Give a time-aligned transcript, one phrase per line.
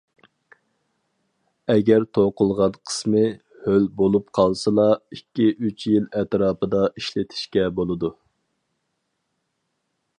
[1.73, 3.21] ئەگەر توقۇلغان قىسمى
[3.67, 8.11] ھۆل بولۇپ قالمىسىلا ئىككى، ئۈچ يىل ئەتراپىدا ئىشلىتىشكە بولىدۇ.